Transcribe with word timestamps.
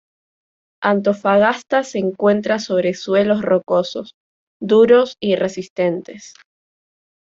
Antofagasta 0.81 1.83
se 1.83 1.99
encuentra 1.99 2.57
sobre 2.57 2.95
suelos 2.95 3.43
rocosos, 3.43 4.15
duros 4.59 5.15
y 5.19 5.35
resistentes. 5.35 6.33